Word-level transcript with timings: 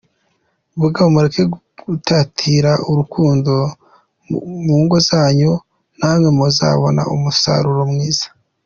Bagabo 0.81 1.07
mureke 1.13 1.43
gutatira 1.87 2.71
urukundo 2.89 3.53
mu 4.65 4.75
ngo 4.83 4.97
zanyu 5.09 5.51
namwe 5.99 6.29
muzabona 6.37 7.01
umusaruro 7.15 7.83
mwiza. 7.93 8.27